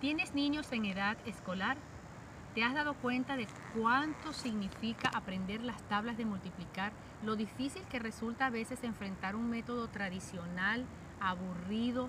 ¿Tienes 0.00 0.34
niños 0.34 0.72
en 0.72 0.86
edad 0.86 1.18
escolar? 1.26 1.76
¿Te 2.54 2.64
has 2.64 2.72
dado 2.72 2.94
cuenta 2.94 3.36
de 3.36 3.46
cuánto 3.78 4.32
significa 4.32 5.10
aprender 5.10 5.60
las 5.60 5.82
tablas 5.88 6.16
de 6.16 6.24
multiplicar? 6.24 6.92
Lo 7.22 7.36
difícil 7.36 7.82
que 7.82 7.98
resulta 7.98 8.46
a 8.46 8.50
veces 8.50 8.82
enfrentar 8.82 9.36
un 9.36 9.50
método 9.50 9.88
tradicional, 9.88 10.86
aburrido. 11.20 12.08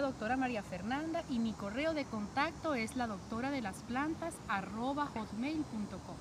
Doctora 0.00 0.36
María 0.36 0.62
Fernanda 0.62 1.22
y 1.30 1.38
mi 1.38 1.52
correo 1.52 1.94
de 1.94 2.04
contacto 2.04 2.74
es 2.74 2.96
la 2.96 3.06
doctora 3.06 3.50
de 3.50 3.60
las 3.60 3.76
plantas 3.82 4.34
hotmail.com. 4.48 6.16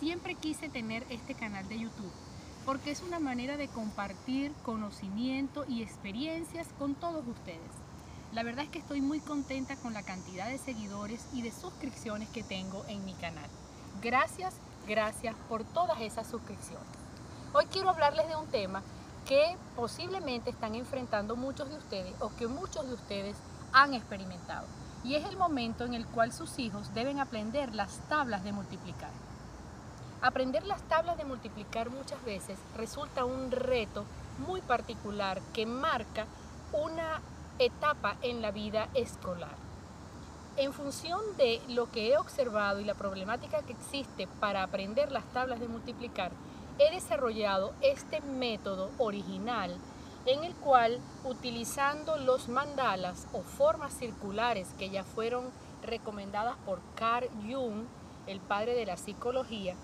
Siempre 0.00 0.34
quise 0.34 0.68
tener 0.68 1.04
este 1.10 1.34
canal 1.34 1.68
de 1.68 1.78
YouTube 1.78 2.12
porque 2.66 2.90
es 2.90 3.00
una 3.02 3.20
manera 3.20 3.56
de 3.56 3.68
compartir 3.68 4.52
conocimiento 4.64 5.64
y 5.68 5.82
experiencias 5.82 6.66
con 6.78 6.96
todos 6.96 7.26
ustedes. 7.26 7.60
La 8.32 8.42
verdad 8.42 8.64
es 8.64 8.70
que 8.70 8.80
estoy 8.80 9.00
muy 9.00 9.20
contenta 9.20 9.76
con 9.76 9.94
la 9.94 10.02
cantidad 10.02 10.48
de 10.48 10.58
seguidores 10.58 11.24
y 11.32 11.42
de 11.42 11.52
suscripciones 11.52 12.28
que 12.28 12.42
tengo 12.42 12.84
en 12.88 13.04
mi 13.04 13.14
canal. 13.14 13.48
Gracias, 14.02 14.54
gracias 14.88 15.36
por 15.48 15.64
todas 15.64 16.00
esas 16.00 16.26
suscripciones. 16.26 16.86
Hoy 17.54 17.66
quiero 17.66 17.88
hablarles 17.88 18.28
de 18.28 18.36
un 18.36 18.48
tema 18.48 18.82
que 19.26 19.56
posiblemente 19.74 20.50
están 20.50 20.74
enfrentando 20.74 21.36
muchos 21.36 21.68
de 21.68 21.76
ustedes 21.76 22.14
o 22.20 22.30
que 22.36 22.46
muchos 22.46 22.86
de 22.86 22.94
ustedes 22.94 23.36
han 23.72 23.92
experimentado. 23.92 24.66
Y 25.04 25.16
es 25.16 25.24
el 25.24 25.36
momento 25.36 25.84
en 25.84 25.94
el 25.94 26.06
cual 26.06 26.32
sus 26.32 26.58
hijos 26.58 26.94
deben 26.94 27.18
aprender 27.20 27.74
las 27.74 27.98
tablas 28.08 28.44
de 28.44 28.52
multiplicar. 28.52 29.10
Aprender 30.22 30.64
las 30.64 30.82
tablas 30.82 31.18
de 31.18 31.24
multiplicar 31.24 31.90
muchas 31.90 32.24
veces 32.24 32.58
resulta 32.76 33.24
un 33.24 33.50
reto 33.50 34.04
muy 34.46 34.60
particular 34.60 35.40
que 35.52 35.66
marca 35.66 36.26
una 36.72 37.20
etapa 37.58 38.16
en 38.22 38.42
la 38.42 38.50
vida 38.50 38.88
escolar. 38.94 39.54
En 40.56 40.72
función 40.72 41.20
de 41.36 41.60
lo 41.68 41.90
que 41.90 42.12
he 42.12 42.16
observado 42.18 42.80
y 42.80 42.84
la 42.84 42.94
problemática 42.94 43.62
que 43.62 43.72
existe 43.72 44.26
para 44.40 44.62
aprender 44.62 45.12
las 45.12 45.24
tablas 45.32 45.60
de 45.60 45.68
multiplicar, 45.68 46.32
he 46.78 46.90
desarrollado 46.90 47.72
este 47.80 48.20
método 48.20 48.90
original 48.98 49.76
en 50.26 50.42
el 50.42 50.54
cual 50.56 50.98
utilizando 51.24 52.16
los 52.18 52.48
mandalas 52.48 53.28
o 53.32 53.42
formas 53.42 53.94
circulares 53.94 54.68
que 54.78 54.90
ya 54.90 55.04
fueron 55.04 55.50
recomendadas 55.82 56.56
por 56.66 56.80
Carl 56.96 57.28
Jung, 57.48 57.84
el 58.26 58.40
padre 58.40 58.74
de 58.74 58.86
la 58.86 58.96
psicología, 58.96 59.76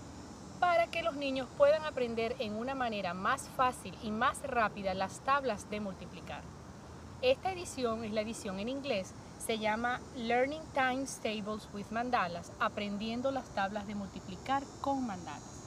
para 0.58 0.88
que 0.88 1.02
los 1.02 1.14
niños 1.14 1.48
puedan 1.56 1.84
aprender 1.84 2.34
en 2.40 2.56
una 2.56 2.74
manera 2.74 3.14
más 3.14 3.48
fácil 3.56 3.96
y 4.02 4.10
más 4.10 4.42
rápida 4.42 4.94
las 4.94 5.20
tablas 5.20 5.70
de 5.70 5.80
multiplicar. 5.80 6.42
Esta 7.20 7.52
edición 7.52 8.02
es 8.04 8.12
la 8.12 8.22
edición 8.22 8.58
en 8.58 8.68
inglés, 8.68 9.14
se 9.38 9.58
llama 9.58 10.00
Learning 10.16 10.62
Times 10.74 11.20
Tables 11.22 11.68
with 11.72 11.86
Mandalas, 11.90 12.52
aprendiendo 12.58 13.30
las 13.30 13.48
tablas 13.54 13.86
de 13.86 13.94
multiplicar 13.94 14.64
con 14.80 15.06
mandalas. 15.06 15.61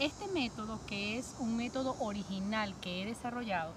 Este 0.00 0.28
método, 0.28 0.80
que 0.86 1.18
es 1.18 1.36
un 1.38 1.56
método 1.56 1.94
original 2.00 2.74
que 2.80 3.02
he 3.02 3.06
desarrollado, 3.06 3.70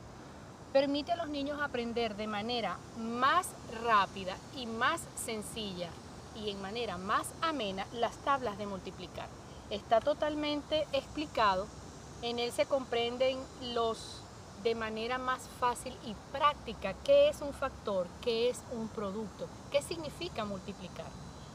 permite 0.71 1.11
a 1.11 1.17
los 1.17 1.27
niños 1.27 1.61
aprender 1.61 2.15
de 2.15 2.27
manera 2.27 2.77
más 2.97 3.49
rápida 3.83 4.37
y 4.55 4.65
más 4.65 5.01
sencilla 5.15 5.89
y 6.35 6.49
en 6.49 6.61
manera 6.61 6.97
más 6.97 7.27
amena 7.41 7.85
las 7.91 8.15
tablas 8.17 8.57
de 8.57 8.65
multiplicar 8.65 9.27
está 9.69 9.99
totalmente 9.99 10.87
explicado. 10.93 11.67
En 12.21 12.39
él 12.39 12.51
se 12.51 12.65
comprenden 12.65 13.37
los 13.73 14.21
de 14.63 14.75
manera 14.75 15.17
más 15.17 15.49
fácil 15.59 15.93
y 16.05 16.15
práctica 16.31 16.93
qué 17.03 17.27
es 17.27 17.41
un 17.41 17.53
factor, 17.53 18.07
qué 18.21 18.49
es 18.49 18.61
un 18.71 18.87
producto, 18.87 19.47
qué 19.71 19.81
significa 19.81 20.45
multiplicar. 20.45 21.07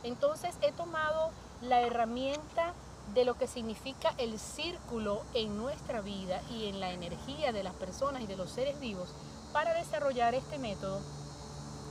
Entonces 0.03 0.54
he 0.60 0.72
tomado 0.72 1.31
la 1.62 1.81
herramienta 1.81 2.75
de 3.14 3.24
lo 3.24 3.34
que 3.34 3.46
significa 3.46 4.12
el 4.19 4.38
círculo 4.38 5.22
en 5.34 5.56
nuestra 5.56 6.00
vida 6.00 6.41
y 6.50 6.66
en 6.66 6.80
la 6.80 6.92
energía 6.92 7.52
de 7.52 7.62
las 7.62 7.74
personas 7.74 8.22
y 8.22 8.26
de 8.26 8.36
los 8.36 8.50
seres 8.50 8.78
vivos 8.80 9.14
para 9.52 9.74
desarrollar 9.74 10.34
este 10.34 10.58
método, 10.58 11.00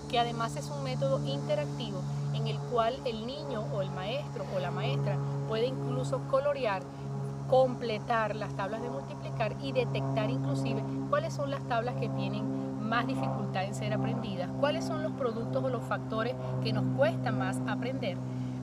que 0.09 0.19
además 0.19 0.55
es 0.55 0.69
un 0.69 0.83
método 0.83 1.25
interactivo 1.25 2.01
en 2.33 2.47
el 2.47 2.57
cual 2.71 2.95
el 3.05 3.25
niño 3.25 3.65
o 3.73 3.81
el 3.81 3.91
maestro 3.91 4.45
o 4.55 4.59
la 4.59 4.71
maestra 4.71 5.17
puede 5.47 5.65
incluso 5.65 6.21
colorear, 6.29 6.83
completar 7.49 8.35
las 8.35 8.55
tablas 8.55 8.81
de 8.81 8.89
multiplicar 8.89 9.55
y 9.61 9.71
detectar 9.71 10.29
inclusive 10.29 10.83
cuáles 11.09 11.33
son 11.33 11.49
las 11.49 11.67
tablas 11.67 11.95
que 11.95 12.09
tienen 12.09 12.67
más 12.87 13.05
dificultad 13.05 13.65
en 13.65 13.75
ser 13.75 13.93
aprendidas, 13.93 14.49
cuáles 14.59 14.85
son 14.85 15.03
los 15.03 15.11
productos 15.13 15.63
o 15.63 15.69
los 15.69 15.83
factores 15.83 16.35
que 16.63 16.73
nos 16.73 16.85
cuesta 16.95 17.31
más 17.31 17.57
aprender. 17.67 18.17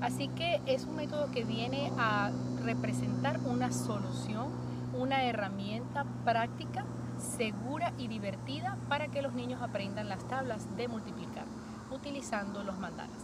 Así 0.05 0.29
que 0.29 0.61
es 0.67 0.85
un 0.85 0.97
método 0.97 1.31
que 1.31 1.45
viene 1.45 1.91
a 1.97 2.31
representar 2.63 3.41
una 3.47 3.73
solución, 3.73 4.49
una 4.93 5.25
herramienta 5.25 6.05
práctica, 6.27 6.85
segura 7.39 7.91
y 7.97 8.09
divertida 8.09 8.77
para 8.91 9.09
que 9.09 9.23
los 9.23 9.33
niños 9.33 9.63
aprendan 9.63 10.11
las 10.11 10.29
tablas 10.29 10.77
de 10.77 10.89
multiplicar 10.89 11.47
utilizando 11.91 12.63
los 12.65 12.79
mandalas. 12.79 13.17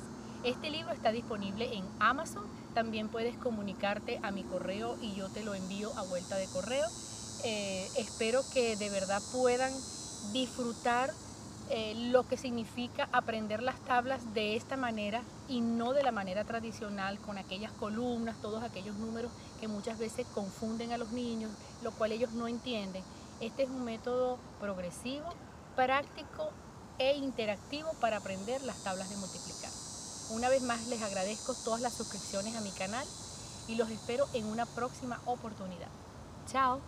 Este 0.42 0.70
libro 0.70 0.92
está 0.92 1.12
disponible 1.12 1.76
en 1.76 1.84
Amazon. 1.98 2.46
También 2.72 3.10
puedes 3.10 3.36
comunicarte 3.36 4.18
a 4.22 4.30
mi 4.30 4.42
correo 4.42 4.96
y 5.02 5.14
yo 5.14 5.28
te 5.28 5.44
lo 5.44 5.52
envío 5.52 5.92
a 5.98 6.02
vuelta 6.04 6.36
de 6.36 6.46
correo. 6.46 6.86
Eh, 7.44 7.90
espero 7.98 8.40
que 8.54 8.76
de 8.76 8.88
verdad 8.88 9.20
puedan 9.34 9.72
disfrutar 10.32 11.10
eh, 11.72 11.94
lo 12.10 12.26
que 12.26 12.36
significa 12.36 13.08
aprender 13.12 13.62
las 13.62 13.78
tablas 13.82 14.34
de 14.34 14.56
esta 14.56 14.76
manera 14.76 15.22
y 15.48 15.60
no 15.60 15.92
de 15.92 16.02
la 16.02 16.10
manera 16.10 16.42
tradicional 16.42 17.20
con 17.20 17.38
aquellas 17.38 17.70
columnas, 17.70 18.34
todos 18.42 18.64
aquellos 18.64 18.96
números 18.96 19.30
que 19.60 19.68
muchas 19.68 19.96
veces 19.96 20.26
confunden 20.34 20.90
a 20.90 20.98
los 20.98 21.12
niños, 21.12 21.52
lo 21.84 21.92
cual 21.92 22.10
ellos 22.10 22.32
no 22.32 22.48
entienden. 22.48 23.04
Este 23.40 23.62
es 23.62 23.70
un 23.70 23.84
método 23.84 24.38
progresivo, 24.60 25.28
práctico 25.76 26.50
e 26.98 27.16
interactivo 27.16 27.88
para 28.00 28.16
aprender 28.16 28.62
las 28.62 28.82
tablas 28.82 29.08
de 29.08 29.16
multiplicar. 29.16 29.70
Una 30.30 30.48
vez 30.48 30.62
más 30.62 30.88
les 30.88 31.02
agradezco 31.02 31.54
todas 31.54 31.80
las 31.80 31.94
suscripciones 31.94 32.56
a 32.56 32.60
mi 32.62 32.70
canal 32.70 33.06
y 33.68 33.76
los 33.76 33.90
espero 33.90 34.26
en 34.34 34.46
una 34.46 34.66
próxima 34.66 35.20
oportunidad. 35.24 35.88
Chao. 36.46 36.80